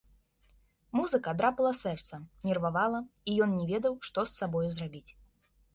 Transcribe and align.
Музыка 0.99 1.33
драпала 1.41 1.73
сэрца, 1.83 2.15
нервавала, 2.49 2.99
і 3.31 3.39
ён 3.47 3.51
не 3.61 3.65
ведаў, 3.75 3.93
што 4.11 4.19
з 4.27 4.31
сабою 4.41 4.65
зрабіць. 4.79 5.09